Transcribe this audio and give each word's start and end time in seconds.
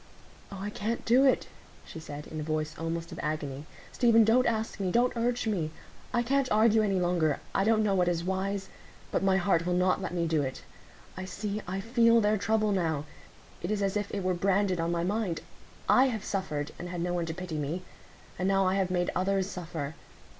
"Oh, 0.51 0.57
I 0.57 0.71
can't 0.71 1.05
do 1.05 1.25
it," 1.25 1.45
she 1.85 1.99
said, 1.99 2.25
in 2.25 2.39
a 2.39 2.43
voice 2.43 2.73
almost 2.75 3.11
of 3.11 3.19
agony; 3.21 3.65
"Stephen, 3.91 4.23
don't 4.23 4.47
ask 4.47 4.79
me—don't 4.79 5.15
urge 5.15 5.45
me. 5.45 5.69
I 6.11 6.23
can't 6.23 6.51
argue 6.51 6.81
any 6.81 6.99
longer,—I 6.99 7.63
don't 7.63 7.83
know 7.83 7.93
what 7.93 8.07
is 8.07 8.23
wise; 8.23 8.67
but 9.11 9.21
my 9.21 9.37
heart 9.37 9.63
will 9.67 9.75
not 9.75 10.01
let 10.01 10.11
me 10.11 10.25
do 10.25 10.41
it. 10.41 10.63
I 11.15 11.25
see,—I 11.25 11.81
feel 11.81 12.19
their 12.19 12.39
trouble 12.39 12.71
now; 12.71 13.05
it 13.61 13.69
is 13.69 13.83
as 13.83 13.95
if 13.95 14.09
it 14.11 14.23
were 14.23 14.33
branded 14.33 14.79
on 14.79 14.91
my 14.91 15.03
mind. 15.03 15.41
I 15.87 16.05
have 16.05 16.23
suffered, 16.25 16.71
and 16.79 16.89
had 16.89 17.01
no 17.01 17.13
one 17.13 17.27
to 17.27 17.33
pity 17.35 17.59
me; 17.59 17.83
and 18.39 18.47
now 18.47 18.65
I 18.65 18.73
have 18.77 18.89
made 18.89 19.11
others 19.15 19.47
suffer. 19.51 19.93